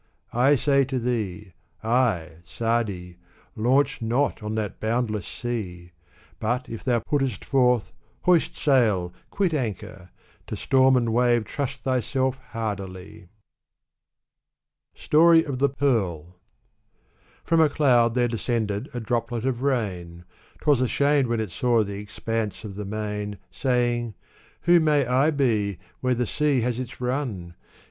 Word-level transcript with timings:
I 0.33 0.55
say 0.55 0.83
to 0.85 0.97
thee— 0.97 1.53
I 1.83 2.37
J 2.39 2.41
Sa'di— 2.45 3.17
launch 3.65 4.01
not 4.01 4.41
on 4.41 4.55
that 4.55 4.79
boundless 4.79 5.27
Sea! 5.27 5.91
But, 6.39 6.67
if 6.67 6.83
thou 6.83 7.01
puttest 7.01 7.45
forth, 7.45 7.93
hoist 8.23 8.55
sail, 8.55 9.13
quit 9.29 9.53
anchor 9.53 10.09
I 10.09 10.09
To 10.47 10.55
storm 10.55 10.97
and 10.97 11.13
wave 11.13 11.45
trust 11.45 11.83
thyself 11.83 12.39
hardily! 12.51 13.27
Story 14.95 15.43
of 15.43 15.59
the 15.59 15.69
PearlJ 15.69 16.33
S?SxS^fe^^ 17.45 17.61
a 17.65 17.69
cloud 17.69 18.15
there 18.15 18.27
descended 18.27 18.89
a 18.95 18.99
droplet 18.99 19.45
of 19.45 19.61
rain; 19.61 20.25
ashamed 20.67 21.27
when 21.27 21.39
it 21.39 21.51
saw 21.51 21.83
the 21.83 21.99
expanse 21.99 22.63
of 22.63 22.73
the 22.73 22.85
main,' 22.85 23.37
Who 24.61 24.79
may 24.79 25.05
I 25.05 25.29
be, 25.29 25.77
where 25.99 26.15
the 26.15 26.25
sea 26.25 26.61
has 26.61 26.79
its 26.79 26.93
nm? 26.95 27.53